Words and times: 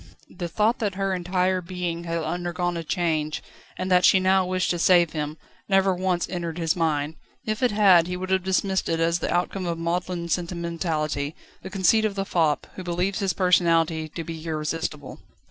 The 0.35 0.47
thought 0.47 0.79
that 0.79 0.95
her 0.95 1.13
entire 1.13 1.61
being 1.61 2.05
had 2.05 2.23
undergone 2.23 2.75
a 2.75 2.83
change, 2.83 3.43
and 3.77 3.91
that 3.91 4.03
she 4.03 4.19
now 4.19 4.43
wished 4.43 4.71
to 4.71 4.79
save 4.79 5.11
him, 5.11 5.37
never 5.69 5.93
once 5.93 6.27
entered 6.27 6.57
his 6.57 6.75
mind; 6.75 7.17
if 7.45 7.61
it 7.61 7.69
had, 7.69 8.07
he 8.07 8.17
would 8.17 8.31
have 8.31 8.43
dismissed 8.43 8.89
it 8.89 8.99
as 8.99 9.19
the 9.19 9.31
outcome 9.31 9.67
of 9.67 9.77
maudlin 9.77 10.27
sentimentality, 10.27 11.35
the 11.61 11.69
conceit 11.69 12.03
of 12.05 12.15
the 12.15 12.25
fop, 12.25 12.65
who 12.73 12.83
believes 12.83 13.19
his 13.19 13.33
personality 13.33 14.09
to 14.09 14.23
be 14.23 14.43
irresistible. 14.43 15.19